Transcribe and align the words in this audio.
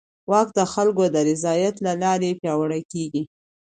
واک 0.29 0.49
د 0.57 0.59
خلکو 0.73 1.03
د 1.13 1.15
رضایت 1.29 1.75
له 1.85 1.93
لارې 2.03 2.37
پیاوړی 2.41 2.81
کېږي. 2.91 3.23